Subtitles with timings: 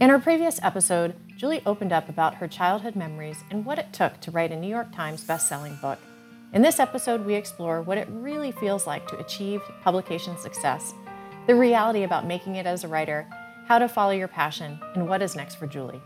[0.00, 4.20] In our previous episode, Julie opened up about her childhood memories and what it took
[4.20, 5.98] to write a New York Times bestselling book.
[6.52, 10.94] In this episode, we explore what it really feels like to achieve publication success,
[11.48, 13.26] the reality about making it as a writer,
[13.66, 16.00] how to follow your passion, and what is next for Julie.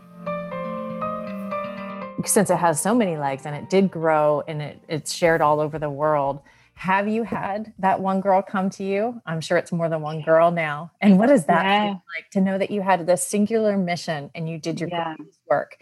[2.25, 5.59] Since it has so many legs and it did grow and it, it's shared all
[5.59, 6.39] over the world,
[6.75, 9.21] have you had that one girl come to you?
[9.25, 10.91] I'm sure it's more than one girl now.
[11.01, 11.83] And what does that yeah.
[11.83, 15.15] feel like to know that you had this singular mission and you did your yeah.
[15.49, 15.77] work?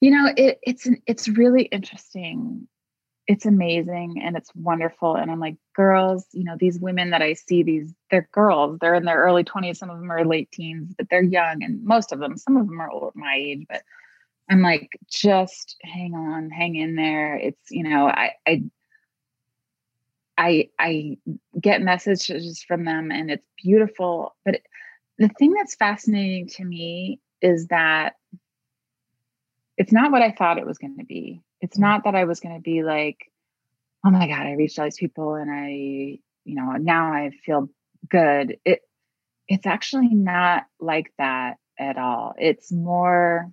[0.00, 2.66] You know, it, it's it's really interesting.
[3.26, 5.14] It's amazing and it's wonderful.
[5.14, 8.78] And I'm like, girls, you know, these women that I see, these they're girls.
[8.80, 9.76] They're in their early 20s.
[9.76, 12.66] Some of them are late teens, but they're young, and most of them, some of
[12.66, 13.82] them are old, my age, but
[14.50, 17.36] I'm like, just hang on, hang in there.
[17.36, 18.64] It's, you know, I, I
[20.40, 21.18] I I
[21.60, 24.34] get messages from them and it's beautiful.
[24.44, 24.62] But
[25.18, 28.14] the thing that's fascinating to me is that
[29.76, 31.42] it's not what I thought it was going to be.
[31.60, 31.82] It's mm.
[31.82, 33.18] not that I was going to be like,
[34.02, 37.68] oh my God, I reached all these people and I, you know, now I feel
[38.08, 38.56] good.
[38.64, 38.80] It
[39.46, 42.34] it's actually not like that at all.
[42.38, 43.52] It's more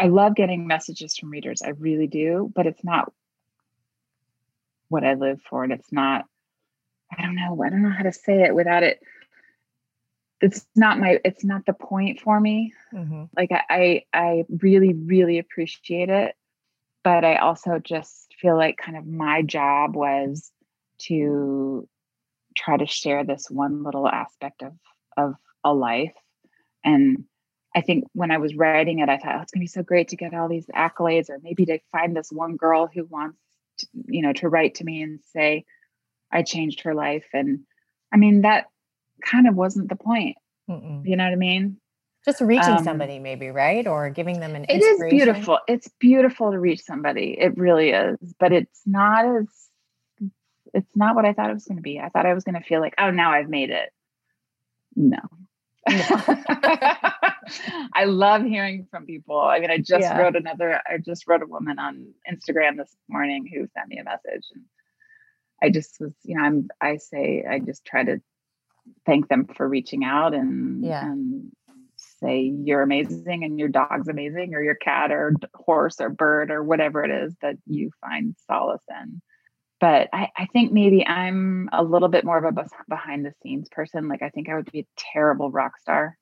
[0.00, 1.60] I love getting messages from readers.
[1.60, 3.12] I really do, but it's not
[4.88, 5.62] what I live for.
[5.62, 6.24] And it's not,
[7.16, 9.00] I don't know, I don't know how to say it without it.
[10.40, 12.72] It's not my, it's not the point for me.
[12.94, 13.24] Mm-hmm.
[13.36, 16.34] Like I, I, I really, really appreciate it.
[17.04, 20.50] But I also just feel like kind of my job was
[21.00, 21.86] to
[22.56, 24.72] try to share this one little aspect of,
[25.16, 26.14] of a life.
[26.84, 27.24] And
[27.74, 29.82] I think when I was writing it, I thought, oh, it's going to be so
[29.82, 33.38] great to get all these accolades, or maybe to find this one girl who wants,
[33.78, 35.64] to, you know, to write to me and say,
[36.32, 37.26] I changed her life.
[37.32, 37.60] And
[38.12, 38.66] I mean, that
[39.24, 40.36] kind of wasn't the point.
[40.68, 41.06] Mm-mm.
[41.06, 41.76] You know what I mean?
[42.24, 43.86] Just reaching um, somebody, maybe, right?
[43.86, 45.58] Or giving them an It is beautiful.
[45.66, 47.36] It's beautiful to reach somebody.
[47.38, 48.18] It really is.
[48.38, 49.46] But it's not as,
[50.74, 51.98] it's not what I thought it was going to be.
[51.98, 53.90] I thought I was going to feel like, oh, now I've made it.
[54.94, 55.18] No,
[57.94, 59.40] I love hearing from people.
[59.40, 60.18] I mean, I just yeah.
[60.18, 64.04] wrote another, I just wrote a woman on Instagram this morning who sent me a
[64.04, 64.46] message.
[64.54, 64.64] And
[65.62, 68.20] I just was, you know, I'm, I say, I just try to
[69.04, 71.04] thank them for reaching out and, yeah.
[71.04, 71.50] and
[72.20, 76.62] say, you're amazing and your dog's amazing or your cat or horse or bird or
[76.62, 79.20] whatever it is that you find solace in
[79.80, 83.68] but I, I, think maybe I'm a little bit more of a behind the scenes
[83.70, 84.08] person.
[84.08, 86.18] Like I think I would be a terrible rock star.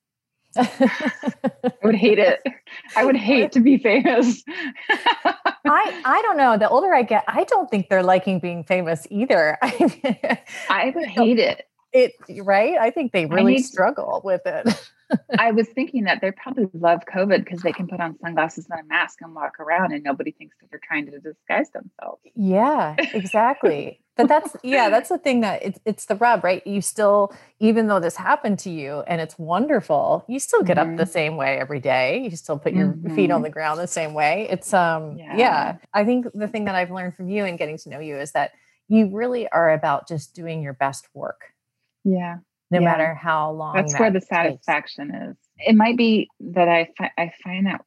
[0.57, 2.41] I would hate it.
[2.97, 4.43] I would hate to be famous.
[4.91, 6.57] I I don't know.
[6.57, 9.59] The older I get, I don't think they're liking being famous either.
[9.63, 11.68] I would hate it.
[11.93, 12.13] It
[12.43, 12.77] right?
[12.79, 14.91] I think they really struggle with it.
[15.39, 18.81] I was thinking that they probably love COVID because they can put on sunglasses and
[18.81, 22.21] a mask and walk around and nobody thinks that they're trying to disguise themselves.
[22.35, 24.01] Yeah, exactly.
[24.17, 26.67] but that's yeah, that's the thing that it's it's the rub, right?
[26.67, 30.91] You still, even though this happened to you and it's wonderful, you still get mm-hmm.
[30.91, 31.13] up the mm-hmm.
[31.13, 32.29] same way every day.
[32.31, 33.15] You still put your mm-hmm.
[33.15, 33.45] feet on mm-hmm.
[33.45, 34.47] the ground the same way.
[34.51, 35.37] It's um yeah.
[35.37, 35.77] yeah.
[35.95, 38.33] I think the thing that I've learned from you and getting to know you is
[38.33, 38.53] that
[38.89, 41.55] you really are about just doing your best work.
[42.05, 42.39] Yeah
[42.71, 42.85] no yeah.
[42.85, 43.75] matter how long.
[43.75, 45.31] That's that where the satisfaction takes.
[45.31, 45.37] is.
[45.59, 47.85] It might be that I fi- I find that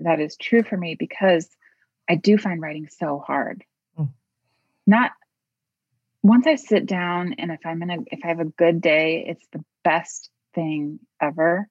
[0.00, 1.48] that is true for me because
[2.08, 3.64] I do find writing so hard.
[3.98, 4.10] Mm.
[4.86, 5.12] Not
[6.22, 9.24] once I sit down and if I'm in a if I have a good day,
[9.28, 11.68] it's the best thing ever.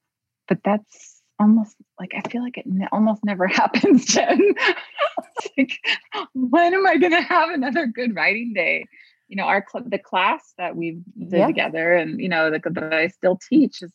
[0.47, 4.53] But that's almost like I feel like it ne- almost never happens, Jen.
[5.57, 5.79] like,
[6.33, 8.85] when am I going to have another good writing day?
[9.27, 11.47] You know our cl- the class that we did yeah.
[11.47, 13.91] together and you know the, that i still teach is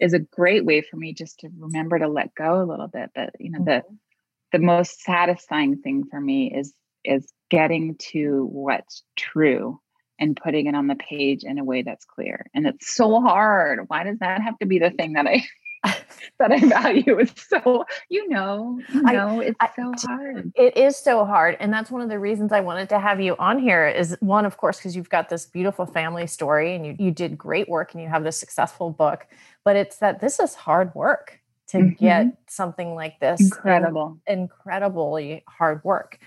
[0.00, 3.10] is a great way for me just to remember to let go a little bit
[3.14, 3.80] but you know mm-hmm.
[3.80, 3.82] the
[4.52, 9.80] the most satisfying thing for me is is getting to what's true
[10.18, 13.80] and putting it on the page in a way that's clear and it's so hard
[13.88, 15.42] why does that have to be the thing that i
[16.38, 20.52] that I value is so, you know, you know, I, it's I, so hard.
[20.54, 21.56] It is so hard.
[21.60, 24.44] And that's one of the reasons I wanted to have you on here is one,
[24.44, 27.92] of course, because you've got this beautiful family story and you, you did great work
[27.92, 29.26] and you have this successful book,
[29.64, 32.04] but it's that this is hard work to mm-hmm.
[32.04, 33.40] get something like this.
[33.40, 34.18] Incredible.
[34.26, 36.18] Incredibly hard work.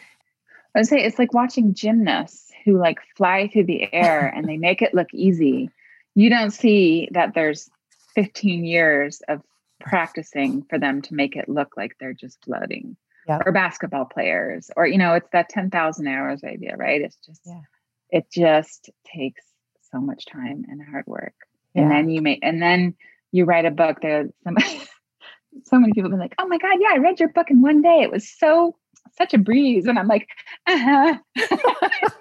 [0.75, 4.57] I would say it's like watching gymnasts who like fly through the air and they
[4.57, 5.69] make it look easy.
[6.15, 7.69] You don't see that there's
[8.15, 9.41] 15 years of
[9.85, 12.97] practicing for them to make it look like they're just floating
[13.27, 13.43] yep.
[13.45, 17.61] or basketball players or you know it's that 10,000 hours idea right it's just yeah.
[18.09, 19.43] it just takes
[19.91, 21.35] so much time and hard work
[21.73, 21.83] yeah.
[21.83, 22.95] and then you make and then
[23.31, 24.57] you write a book there some
[25.65, 27.61] so many people have been like oh my god yeah i read your book in
[27.61, 28.75] one day it was so
[29.17, 30.27] such a breeze and i'm like
[30.67, 31.15] uh-huh.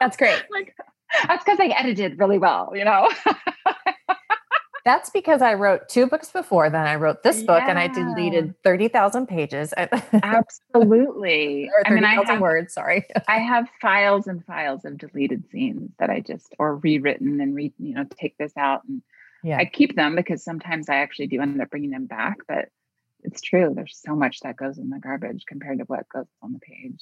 [0.00, 0.76] that's great like
[1.26, 3.08] that's because i edited really well you know
[4.84, 6.68] that's because I wrote two books before.
[6.70, 9.72] Then I wrote this book, and I deleted thirty thousand pages.
[9.76, 12.74] Absolutely, or thirty thousand words.
[12.74, 17.54] Sorry, I have files and files of deleted scenes that I just or rewritten and
[17.54, 19.02] re you know take this out and
[19.42, 19.58] yeah.
[19.58, 22.38] I keep them because sometimes I actually do end up bringing them back.
[22.48, 22.68] But
[23.22, 23.72] it's true.
[23.74, 27.00] There's so much that goes in the garbage compared to what goes on the page.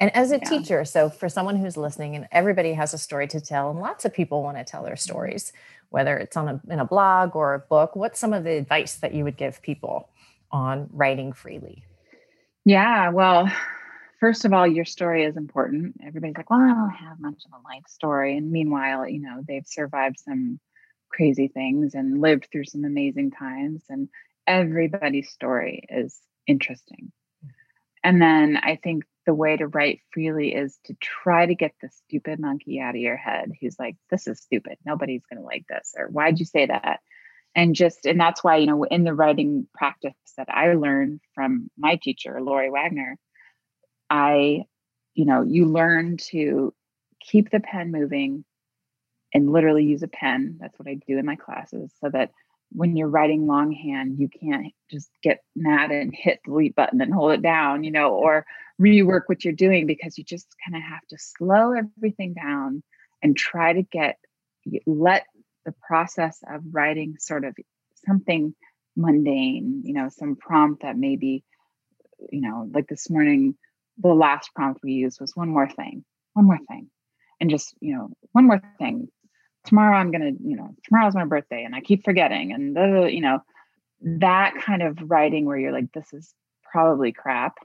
[0.00, 0.48] And as a yeah.
[0.48, 4.04] teacher, so for someone who's listening, and everybody has a story to tell, and lots
[4.04, 5.52] of people want to tell their stories,
[5.90, 8.96] whether it's on a, in a blog or a book, what's some of the advice
[8.96, 10.08] that you would give people
[10.50, 11.84] on writing freely?
[12.64, 13.50] Yeah, well,
[14.20, 15.96] first of all, your story is important.
[16.04, 18.36] Everybody's like, well, I don't have much of a life story.
[18.36, 20.60] And meanwhile, you know, they've survived some
[21.10, 23.82] crazy things and lived through some amazing times.
[23.88, 24.08] And
[24.46, 27.12] everybody's story is interesting.
[27.44, 27.50] Mm.
[28.04, 31.90] And then I think the way to write freely is to try to get the
[31.90, 34.78] stupid monkey out of your head who's like, this is stupid.
[34.86, 35.92] Nobody's going to like this.
[35.98, 37.00] Or why'd you say that?
[37.54, 41.70] And just, and that's why, you know, in the writing practice that I learned from
[41.76, 43.18] my teacher, Laurie Wagner,
[44.08, 44.64] I,
[45.12, 46.72] you know, you learn to
[47.20, 48.46] keep the pen moving
[49.34, 50.56] and literally use a pen.
[50.58, 52.30] That's what I do in my classes so that
[52.70, 57.12] when you're writing longhand, you can't just get mad and hit the delete button and
[57.12, 58.44] hold it down, you know, or
[58.80, 62.82] rework what you're doing because you just kind of have to slow everything down
[63.22, 64.16] and try to get
[64.86, 65.24] let
[65.64, 67.56] the process of writing sort of
[68.06, 68.54] something
[68.96, 71.44] mundane, you know, some prompt that maybe,
[72.30, 73.56] you know, like this morning,
[73.98, 76.04] the last prompt we used was one more thing,
[76.34, 76.90] one more thing.
[77.40, 79.08] And just, you know, one more thing,
[79.68, 82.52] tomorrow I'm going to, you know, tomorrow's my birthday and I keep forgetting.
[82.52, 83.40] And, the, you know,
[84.00, 87.56] that kind of writing where you're like, this is probably crap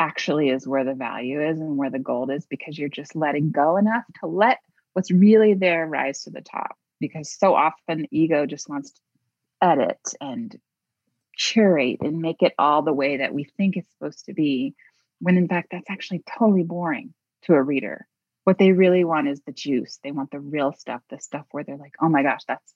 [0.00, 3.50] actually is where the value is and where the gold is because you're just letting
[3.50, 4.58] go enough to let
[4.94, 6.76] what's really there rise to the top.
[6.98, 9.00] Because so often ego just wants to
[9.60, 10.58] edit and
[11.38, 14.74] curate and make it all the way that we think it's supposed to be,
[15.20, 18.06] when in fact, that's actually totally boring to a reader
[18.44, 19.98] what they really want is the juice.
[20.02, 22.74] They want the real stuff the stuff where they're like oh my gosh that's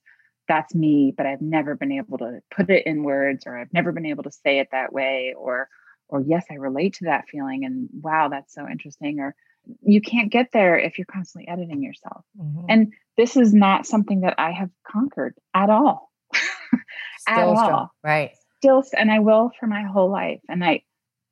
[0.49, 3.93] that's me but i've never been able to put it in words or i've never
[3.93, 5.69] been able to say it that way or
[6.09, 9.35] or yes i relate to that feeling and wow that's so interesting or
[9.83, 12.25] you can't get there if you're constantly editing yourself.
[12.41, 12.67] Mm-hmm.
[12.69, 16.11] and this is not something that i have conquered at all.
[17.29, 17.91] At all.
[18.05, 18.31] right.
[18.59, 20.83] Still and i will for my whole life and i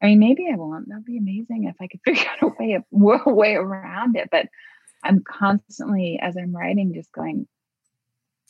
[0.05, 0.87] I mean, maybe I won't.
[0.87, 2.85] That'd be amazing if I could figure out a way of
[3.27, 4.29] a way around it.
[4.31, 4.49] But
[5.03, 7.49] I'm constantly, as I'm writing, just going.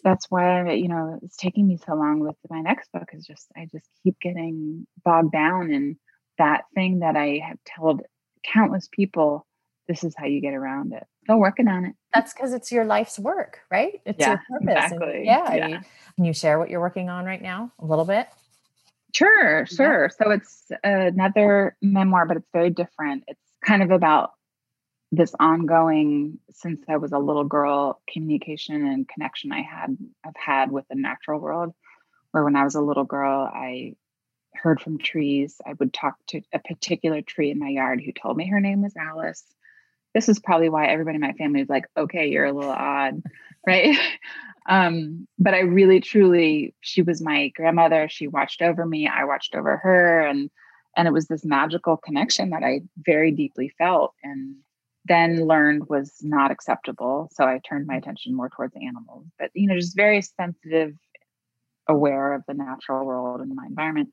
[0.02, 3.08] That's why you know it's taking me so long with my next book.
[3.12, 5.96] Is just I just keep getting bogged down in
[6.36, 8.02] that thing that I have told
[8.42, 9.46] countless people.
[9.86, 11.04] This is how you get around it.
[11.22, 11.94] Still working on it.
[12.12, 14.00] That's because it's your life's work, right?
[14.04, 14.84] It's yeah, your purpose.
[14.92, 15.16] Exactly.
[15.16, 15.54] And yeah.
[15.54, 15.68] yeah.
[15.68, 15.78] You,
[16.16, 18.28] can you share what you're working on right now a little bit?
[19.14, 20.02] Sure, sure.
[20.04, 20.24] Yeah.
[20.24, 23.24] So it's another memoir, but it's very different.
[23.28, 24.32] It's kind of about
[25.12, 29.96] this ongoing, since I was a little girl, communication and connection I had
[30.26, 31.72] I've had with the natural world.
[32.32, 33.94] Where when I was a little girl, I
[34.54, 35.60] heard from trees.
[35.64, 38.82] I would talk to a particular tree in my yard who told me her name
[38.82, 39.44] was Alice.
[40.14, 43.22] This is probably why everybody in my family was like, okay, you're a little odd,
[43.66, 43.96] right?
[44.66, 48.08] Um, but I really truly, she was my grandmother.
[48.08, 49.06] She watched over me.
[49.06, 50.20] I watched over her.
[50.20, 50.50] And
[50.96, 54.56] and it was this magical connection that I very deeply felt and
[55.04, 57.28] then learned was not acceptable.
[57.32, 59.26] So I turned my attention more towards animals.
[59.38, 60.94] But you know, just very sensitive,
[61.88, 64.10] aware of the natural world and my environment.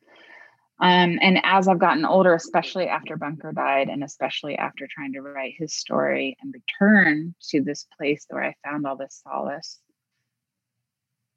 [0.81, 5.21] Um, and as I've gotten older, especially after Bunker died, and especially after trying to
[5.21, 9.79] write his story and return to this place where I found all this solace,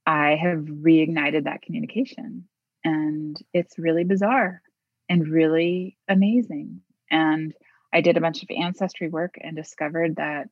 [0.07, 2.49] I have reignited that communication.
[2.85, 4.63] And it's really bizarre
[5.11, 6.81] and really amazing.
[7.11, 7.53] And
[7.93, 10.49] I did a bunch of ancestry work and discovered that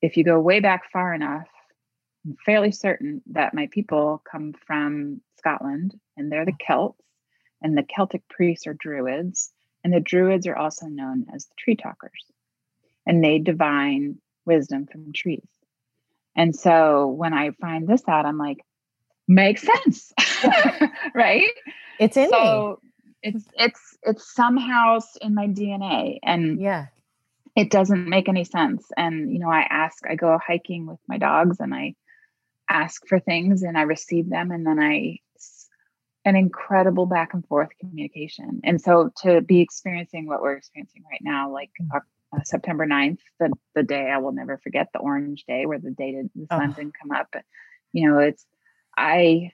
[0.00, 1.48] if you go way back far enough,
[2.26, 6.98] I'm fairly certain that my people come from Scotland and they're the Celts,
[7.62, 9.52] and the Celtic priests are Druids,
[9.84, 12.24] and the Druids are also known as the tree talkers.
[13.06, 15.46] And they divine wisdom from trees.
[16.36, 18.64] And so when I find this out, I'm like,
[19.28, 20.12] makes sense.
[21.14, 21.50] right?
[21.98, 22.88] It's in so me.
[23.22, 26.18] It's it's it's somehow in my DNA.
[26.22, 26.86] And yeah.
[27.54, 28.84] it doesn't make any sense.
[28.96, 31.94] And, you know, I ask, I go hiking with my dogs and I
[32.68, 34.50] ask for things and I receive them.
[34.50, 35.18] And then I,
[36.24, 38.60] an incredible back and forth communication.
[38.64, 41.88] And so to be experiencing what we're experiencing right now, like mm.
[41.94, 45.90] uh, September 9th, the, the day I will never forget, the orange day where the
[45.90, 46.74] day did, the sun oh.
[46.74, 47.34] didn't come up.
[47.92, 48.46] You know, it's,
[48.96, 49.50] I,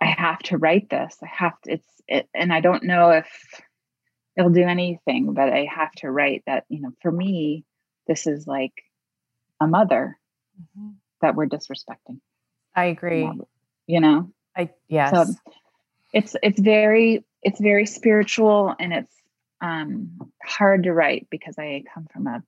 [0.00, 1.16] I have to write this.
[1.22, 3.28] I have to, it's, it, and I don't know if
[4.36, 7.64] it'll do anything, but I have to write that, you know, for me,
[8.06, 8.72] this is like
[9.60, 10.18] a mother
[10.58, 10.92] mm-hmm.
[11.20, 12.20] that we're disrespecting.
[12.74, 13.28] I agree.
[13.86, 15.12] You know, I, yes.
[15.12, 15.34] So
[16.12, 19.14] it's, it's very, it's very spiritual and it's
[19.60, 22.42] um, hard to write because I come from a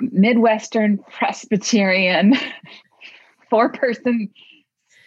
[0.00, 2.34] Midwestern Presbyterian
[3.50, 4.30] four person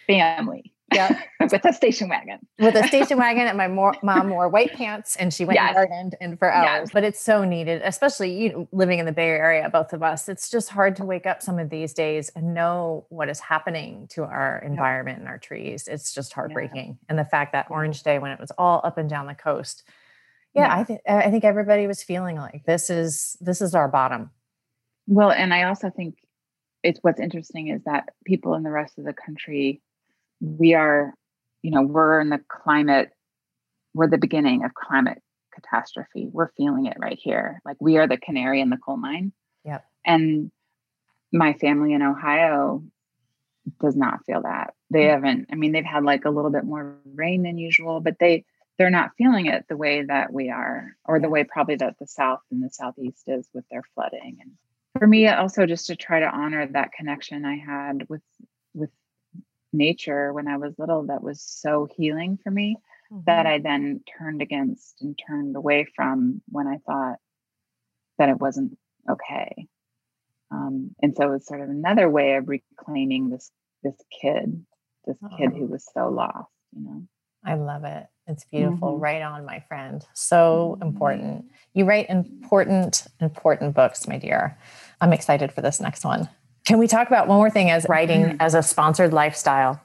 [0.07, 0.73] family.
[0.93, 2.39] Yeah, with a station wagon.
[2.59, 5.67] with a station wagon, and my mom wore white pants, and she went yes.
[5.69, 6.83] and gardened and for hours.
[6.83, 6.89] Yes.
[6.93, 9.69] But it's so needed, especially you know, living in the Bay Area.
[9.69, 13.05] Both of us, it's just hard to wake up some of these days and know
[13.09, 15.87] what is happening to our environment and our trees.
[15.87, 16.87] It's just heartbreaking.
[16.87, 17.05] Yeah.
[17.09, 19.83] And the fact that Orange Day, when it was all up and down the coast,
[20.53, 20.79] yeah, yeah.
[20.79, 24.31] I think I think everybody was feeling like this is this is our bottom.
[25.05, 26.15] Well, and I also think
[26.83, 29.81] it's what's interesting is that people in the rest of the country
[30.39, 31.13] we are,
[31.61, 33.09] you know, we're in the climate,
[33.93, 35.21] we're the beginning of climate
[35.53, 36.29] catastrophe.
[36.31, 37.61] We're feeling it right here.
[37.65, 39.31] Like we are the canary in the coal mine.
[39.65, 39.83] Yep.
[40.05, 40.51] And
[41.31, 42.83] my family in Ohio
[43.81, 44.73] does not feel that.
[44.89, 45.25] They mm-hmm.
[45.25, 48.45] haven't, I mean, they've had like a little bit more rain than usual, but they
[48.77, 52.05] they're not feeling it the way that we are, or the way probably that the
[52.05, 54.37] South and the Southeast is with their flooding.
[54.39, 54.51] And
[54.99, 58.21] for me, also just to try to honor that connection I had with
[58.75, 58.91] with
[59.77, 62.77] nature when I was little that was so healing for me
[63.11, 63.23] mm-hmm.
[63.25, 67.17] that I then turned against and turned away from when I thought
[68.17, 68.77] that it wasn't
[69.09, 69.67] okay.
[70.51, 73.51] Um, and so it's sort of another way of reclaiming this
[73.83, 74.65] this kid,
[75.05, 75.37] this oh.
[75.37, 77.03] kid who was so lost, you know.
[77.45, 78.07] I love it.
[78.25, 78.93] It's beautiful.
[78.93, 79.03] Mm-hmm.
[79.03, 80.05] Right on, my friend.
[80.13, 80.87] So mm-hmm.
[80.87, 81.45] important.
[81.73, 84.57] You write important, important books, my dear.
[84.99, 86.27] I'm excited for this next one.
[86.67, 88.41] Can we talk about one more thing as writing mm-hmm.
[88.41, 89.81] as a sponsored lifestyle?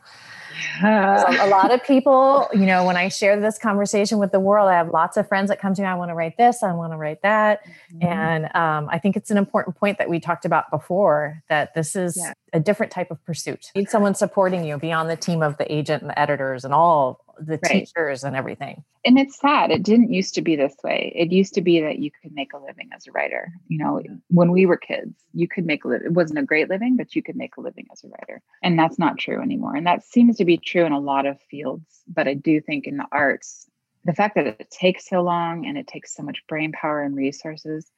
[0.82, 1.46] Yeah.
[1.46, 4.74] a lot of people, you know, when I share this conversation with the world, I
[4.74, 5.86] have lots of friends that come to me.
[5.86, 8.04] I want to write this, I want to write that, mm-hmm.
[8.04, 11.94] and um, I think it's an important point that we talked about before that this
[11.94, 12.32] is yeah.
[12.52, 13.70] a different type of pursuit.
[13.76, 16.74] You need someone supporting you beyond the team of the agent and the editors and
[16.74, 17.86] all the right.
[17.86, 18.84] teachers and everything.
[19.04, 19.70] And it's sad.
[19.70, 21.12] It didn't used to be this way.
[21.14, 23.52] It used to be that you could make a living as a writer.
[23.68, 26.06] You know, when we were kids, you could make a living.
[26.06, 28.42] It wasn't a great living, but you could make a living as a writer.
[28.62, 29.74] And that's not true anymore.
[29.74, 32.02] And that seems to be true in a lot of fields.
[32.06, 33.68] But I do think in the arts,
[34.04, 37.16] the fact that it takes so long and it takes so much brain power and
[37.16, 37.90] resources,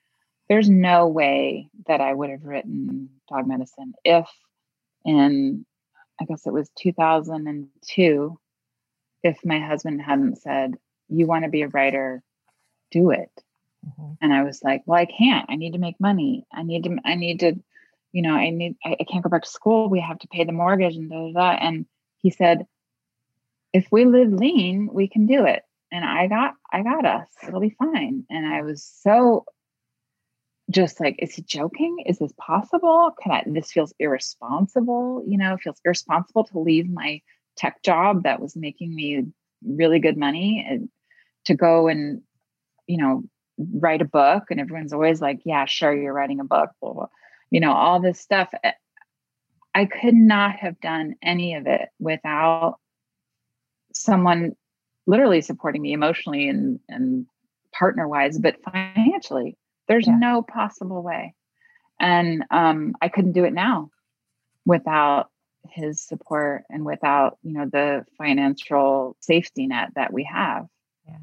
[0.48, 4.28] there's no way that I would have written dog medicine if
[5.04, 5.64] in
[6.20, 8.38] I guess it was 2002
[9.24, 10.76] if my husband hadn't said,
[11.08, 12.22] You want to be a writer,
[12.90, 13.30] do it.
[13.84, 14.12] Mm-hmm.
[14.20, 15.46] And I was like, Well, I can't.
[15.48, 16.46] I need to make money.
[16.52, 17.54] I need to, I need to,
[18.12, 19.88] you know, I need, I, I can't go back to school.
[19.88, 21.50] We have to pay the mortgage and da, da, da.
[21.58, 21.86] And
[22.18, 22.66] he said,
[23.72, 25.62] If we live lean, we can do it.
[25.90, 27.28] And I got, I got us.
[27.46, 28.24] It'll be fine.
[28.28, 29.44] And I was so
[30.70, 32.02] just like, is he joking?
[32.06, 33.12] Is this possible?
[33.22, 37.20] Can I, this feels irresponsible, you know, feels irresponsible to leave my
[37.56, 39.24] tech job that was making me
[39.64, 40.88] really good money and
[41.44, 42.22] to go and
[42.86, 43.22] you know
[43.58, 47.06] write a book and everyone's always like yeah sure you're writing a book blah, blah.
[47.50, 48.72] you know all this stuff eh,
[49.74, 52.76] i could not have done any of it without
[53.92, 54.52] someone
[55.06, 57.26] literally supporting me emotionally and and
[57.72, 59.56] partner wise but financially
[59.88, 60.16] there's yeah.
[60.18, 61.34] no possible way
[62.00, 63.88] and um, i couldn't do it now
[64.66, 65.28] without
[65.70, 70.66] his support and without you know the financial safety net that we have.
[71.06, 71.18] Yeah.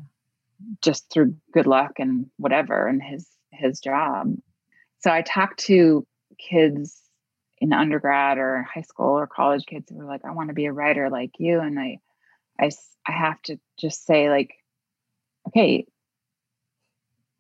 [0.81, 4.36] just through good luck and whatever and his his job.
[5.00, 6.05] So i talked to
[6.38, 7.00] kids
[7.60, 10.65] in undergrad or high school or college kids who were like i want to be
[10.65, 12.00] a writer like you and i
[12.60, 12.71] i
[13.07, 14.51] i have to just say like
[15.48, 15.86] okay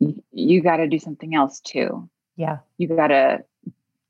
[0.01, 2.09] you, you got to do something else too.
[2.35, 2.57] Yeah.
[2.77, 3.43] You got to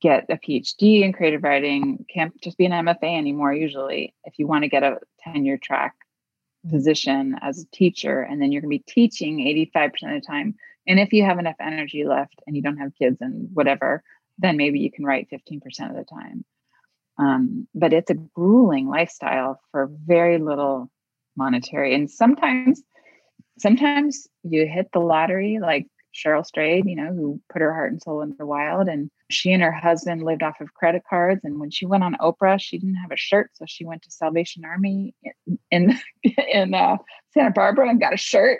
[0.01, 4.48] get a PhD in creative writing, can't just be an MFA anymore, usually, if you
[4.48, 5.96] want to get a tenure track
[6.70, 8.22] position as a teacher.
[8.22, 9.39] And then you're going to be teaching
[9.74, 10.55] 85% of the time.
[10.88, 14.03] And if you have enough energy left and you don't have kids and whatever,
[14.38, 16.43] then maybe you can write 15% of the time.
[17.17, 20.89] Um, but it's a grueling lifestyle for very little
[21.36, 21.93] monetary.
[21.93, 22.81] And sometimes,
[23.60, 28.01] sometimes you hit the lottery, like Cheryl Strayed, you know, who put her heart and
[28.01, 28.88] soul into the wild.
[28.88, 31.42] And she and her husband lived off of credit cards.
[31.44, 33.52] And when she went on Oprah, she didn't have a shirt.
[33.54, 36.00] So she went to Salvation Army in, in,
[36.52, 36.98] in uh,
[37.34, 38.60] Santa Barbara and got a shirt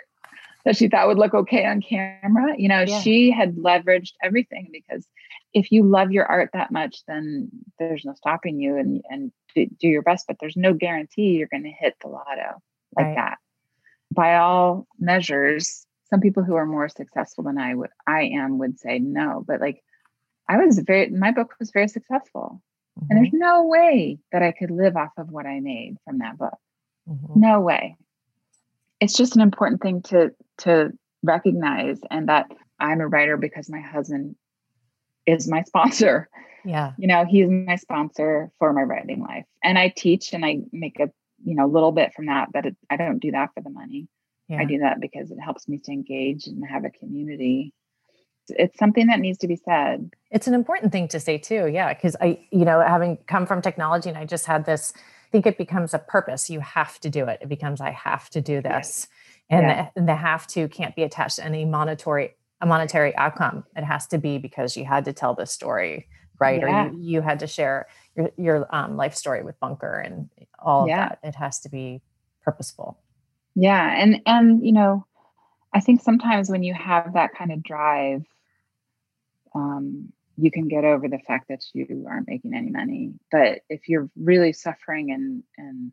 [0.64, 2.54] that she thought would look okay on camera.
[2.56, 3.00] You know, yeah.
[3.00, 5.06] she had leveraged everything because
[5.52, 9.66] if you love your art that much, then there's no stopping you and, and do,
[9.80, 12.62] do your best, but there's no guarantee you're going to hit the lotto
[12.96, 13.16] like right.
[13.16, 13.38] that.
[14.10, 18.78] By all measures, some people who are more successful than I would I am would
[18.78, 19.82] say no, but like
[20.48, 22.62] I was very my book was very successful.
[22.98, 23.06] Mm-hmm.
[23.10, 23.38] And there's mm-hmm.
[23.38, 26.58] no way that I could live off of what I made from that book.
[27.08, 27.40] Mm-hmm.
[27.40, 27.96] No way.
[29.00, 33.80] It's just an important thing to to recognize and that I'm a writer because my
[33.80, 34.36] husband
[35.26, 36.28] is my sponsor.
[36.64, 36.92] Yeah.
[36.96, 39.44] You know, he's my sponsor for my writing life.
[39.62, 41.10] And I teach and I make a,
[41.44, 44.08] you know, little bit from that, but it, I don't do that for the money.
[44.48, 44.58] Yeah.
[44.60, 47.72] I do that because it helps me to engage and have a community.
[48.48, 50.10] It's something that needs to be said.
[50.30, 51.68] It's an important thing to say too.
[51.68, 51.92] Yeah.
[51.94, 55.46] Cause I, you know, having come from technology and I just had this, I think
[55.46, 56.50] it becomes a purpose.
[56.50, 57.38] You have to do it.
[57.42, 59.08] It becomes, I have to do this.
[59.48, 59.82] And, yeah.
[59.94, 63.64] the, and the have to can't be attached to any monetary a monetary outcome.
[63.76, 66.06] It has to be because you had to tell this story,
[66.38, 66.60] right?
[66.60, 66.86] Yeah.
[66.86, 70.30] Or you, you had to share your, your um, life story with Bunker and
[70.60, 71.18] all of that.
[71.24, 72.02] It has to be
[72.44, 73.00] purposeful.
[73.56, 73.92] Yeah.
[74.00, 75.04] And, and, you know,
[75.72, 78.24] I think sometimes when you have that kind of drive,
[79.54, 83.12] um, you can get over the fact that you aren't making any money.
[83.30, 85.92] But if you're really suffering and, and,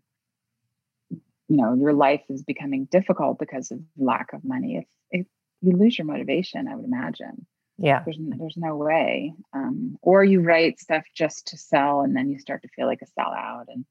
[1.12, 5.30] you know, your life is becoming difficult because of lack of money, it's, it's
[5.62, 7.46] you lose your motivation i would imagine.
[7.78, 8.04] Yeah.
[8.04, 9.34] There's, there's no way.
[9.54, 13.02] Um, or you write stuff just to sell and then you start to feel like
[13.02, 13.86] a sellout and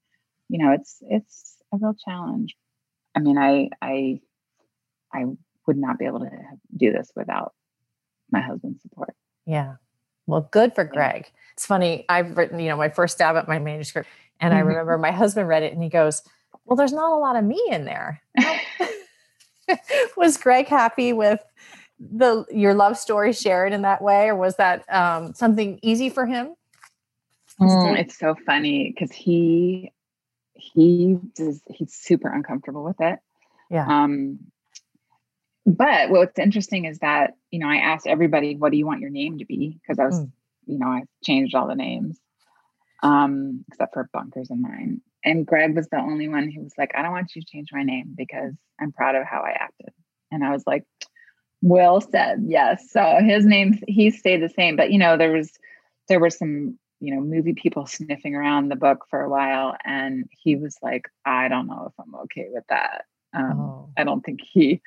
[0.48, 2.54] you know it's it's a real challenge.
[3.14, 4.20] I mean i i
[5.12, 5.24] i
[5.68, 6.30] would not be able to
[6.76, 7.52] do this without
[8.30, 9.14] my husband's support
[9.46, 9.74] yeah
[10.26, 11.30] well good for greg yeah.
[11.52, 14.08] it's funny i've written you know my first stab at my manuscript
[14.40, 16.22] and i remember my husband read it and he goes
[16.64, 18.20] well there's not a lot of me in there
[20.16, 21.40] was greg happy with
[22.00, 26.26] the your love story shared in that way, or was that um, something easy for
[26.26, 26.54] him?
[27.60, 29.92] Mm, it's so funny because he
[30.54, 33.18] he does he's super uncomfortable with it.
[33.70, 33.86] Yeah.
[33.86, 34.38] Um,
[35.68, 39.10] but what's interesting is that you know I asked everybody, "What do you want your
[39.10, 40.30] name to be?" Because I was, mm.
[40.66, 42.18] you know, I changed all the names,
[43.02, 45.00] um, except for Bunkers and mine.
[45.24, 47.68] And Greg was the only one who was like, "I don't want you to change
[47.72, 49.92] my name because I'm proud of how I acted."
[50.30, 50.84] And I was like,
[51.62, 52.44] well said.
[52.46, 52.90] Yes.
[52.90, 55.52] So his name he stayed the same, but you know there was
[56.08, 60.28] there were some you know movie people sniffing around the book for a while, and
[60.30, 63.04] he was like, I don't know if I'm okay with that.
[63.34, 63.90] Um, oh.
[63.96, 64.80] I don't think he,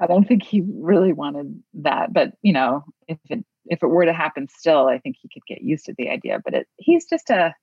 [0.00, 2.12] I don't think he really wanted that.
[2.12, 5.46] But you know, if it if it were to happen still, I think he could
[5.46, 6.40] get used to the idea.
[6.44, 7.54] But it, he's just a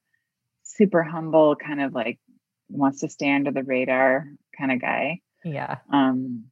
[0.62, 2.18] super humble kind of like
[2.68, 4.26] wants to stay under the radar
[4.58, 5.20] kind of guy.
[5.44, 5.78] Yeah.
[5.92, 6.44] Um,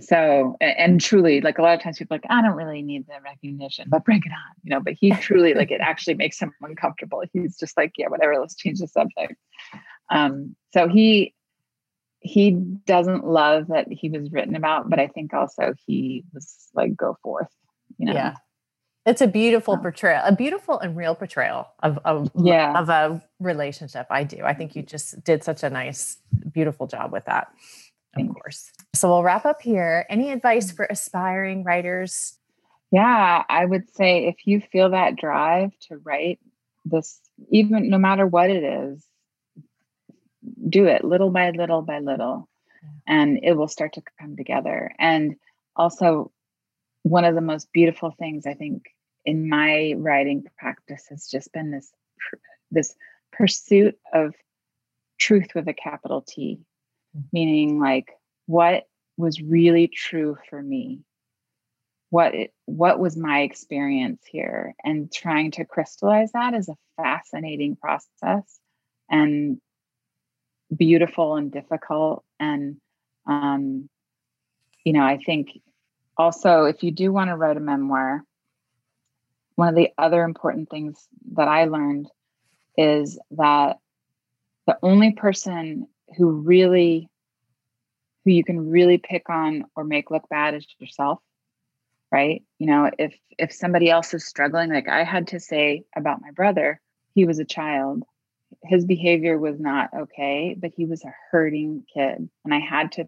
[0.00, 3.14] so and truly like a lot of times people like i don't really need the
[3.22, 6.52] recognition but bring it on you know but he truly like it actually makes him
[6.62, 9.34] uncomfortable he's just like yeah whatever let's change the subject
[10.10, 11.34] um so he
[12.24, 12.52] he
[12.86, 17.16] doesn't love that he was written about but i think also he was like go
[17.22, 17.48] forth
[17.98, 18.12] you know?
[18.12, 18.34] Yeah.
[19.06, 22.80] It's a beautiful portrayal a beautiful and real portrayal of, of yeah.
[22.80, 24.06] of a relationship.
[24.08, 24.42] I do.
[24.42, 26.16] I think you just did such a nice
[26.52, 27.48] beautiful job with that
[28.16, 28.70] of course.
[28.94, 30.06] So we'll wrap up here.
[30.08, 32.38] Any advice for aspiring writers?
[32.92, 36.38] Yeah, I would say if you feel that drive to write
[36.84, 39.04] this, even no matter what it is,
[40.68, 42.48] do it little by little by little,
[43.06, 44.92] and it will start to come together.
[44.98, 45.36] And
[45.76, 46.32] also,
[47.02, 48.84] one of the most beautiful things I think
[49.24, 51.90] in my writing practice has just been this
[52.70, 52.94] this
[53.32, 54.34] pursuit of
[55.18, 56.60] truth with a capital T.
[57.16, 57.26] Mm-hmm.
[57.32, 58.10] Meaning like
[58.46, 58.84] what
[59.16, 61.04] was really true for me
[62.14, 64.76] what it, what was my experience here?
[64.84, 68.60] And trying to crystallize that is a fascinating process
[69.10, 69.60] and
[70.76, 72.24] beautiful and difficult.
[72.38, 72.76] And
[73.26, 73.88] um,
[74.84, 75.48] you know i think
[76.16, 78.22] also if you do want to write a memoir
[79.56, 82.08] one of the other important things that i learned
[82.76, 83.78] is that
[84.66, 87.08] the only person who really
[88.24, 91.18] who you can really pick on or make look bad is yourself
[92.12, 92.44] right?
[92.60, 96.30] You know if if somebody else is struggling like i had to say about my
[96.30, 96.80] brother
[97.14, 98.04] he was a child
[98.62, 103.06] his behavior was not okay but he was a hurting kid and i had to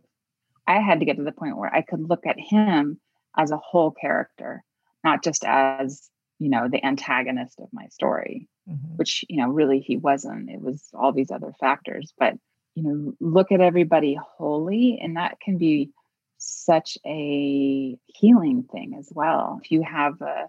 [0.67, 2.99] i had to get to the point where i could look at him
[3.37, 4.65] as a whole character,
[5.05, 8.97] not just as, you know, the antagonist of my story, mm-hmm.
[8.97, 10.51] which, you know, really he wasn't.
[10.51, 12.13] It was all these other factors.
[12.19, 12.35] But,
[12.75, 15.91] you know, look at everybody wholly, and that can be
[16.39, 19.61] such a healing thing as well.
[19.63, 20.49] If you have a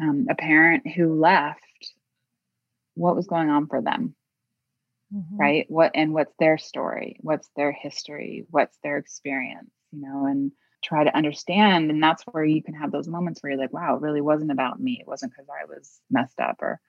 [0.00, 1.60] um, a parent who left,
[3.00, 4.14] what was going on for them?
[5.14, 5.36] Mm-hmm.
[5.36, 5.66] Right?
[5.68, 7.16] What and what's their story?
[7.20, 8.46] What's their history?
[8.50, 9.70] What's their experience?
[9.90, 11.90] You know, and try to understand.
[11.90, 14.52] And that's where you can have those moments where you're like, wow, it really wasn't
[14.52, 14.98] about me.
[15.00, 16.80] It wasn't because I was messed up or,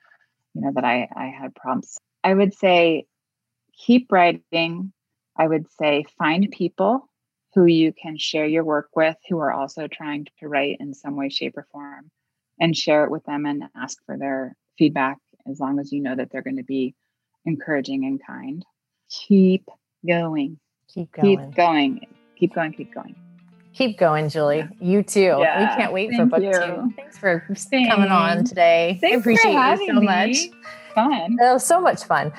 [0.54, 1.98] you know, that I, I had problems.
[2.24, 3.08] I would say
[3.74, 4.94] keep writing.
[5.36, 7.10] I would say find people
[7.54, 11.16] who you can share your work with who are also trying to write in some
[11.16, 12.12] way, shape, or form
[12.60, 15.18] and share it with them and ask for their feedback
[15.50, 16.96] as long as you know that they're going to be
[17.46, 18.66] encouraging and kind.
[19.10, 19.70] Keep
[20.08, 20.60] going.
[20.94, 21.38] Keep going.
[21.38, 22.08] Keep going.
[22.38, 22.74] Keep going.
[22.74, 23.16] Keep going.
[23.74, 24.68] Keep going, Julie.
[24.80, 25.38] You too.
[25.40, 25.60] Yeah.
[25.60, 26.52] We can't wait Thank for book you.
[26.52, 26.94] two.
[26.96, 27.90] Thanks for Thanks.
[27.90, 28.98] coming on today.
[29.00, 30.06] Thanks I appreciate you so me.
[30.06, 30.38] much.
[30.94, 31.38] Fun.
[31.40, 32.34] It was so much fun.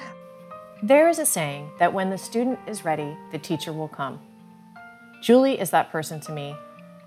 [0.82, 4.20] There is a saying that when the student is ready, the teacher will come.
[5.22, 6.54] Julie is that person to me.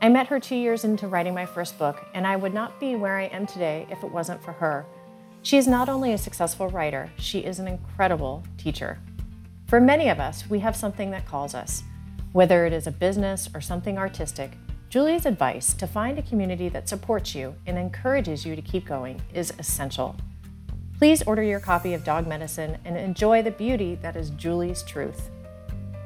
[0.01, 2.95] I met her two years into writing my first book, and I would not be
[2.95, 4.86] where I am today if it wasn't for her.
[5.45, 8.97] She is not only a successful writer, she is an incredible teacher.
[9.67, 11.84] For many of us, we have something that calls us.
[12.31, 14.53] Whether it is a business or something artistic,
[14.89, 19.21] Julie's advice to find a community that supports you and encourages you to keep going
[19.36, 20.15] is essential.
[20.97, 25.29] Please order your copy of Dog Medicine and enjoy the beauty that is Julie's truth.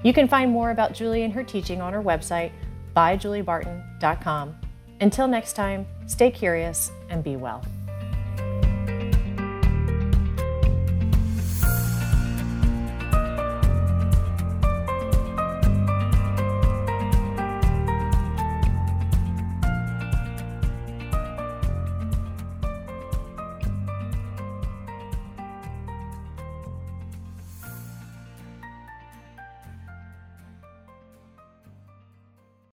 [0.04, 2.52] You can find more about Julie and her teaching on her website,
[2.94, 4.58] byjuliebarton.com.
[5.00, 7.64] Until next time, stay curious and be well.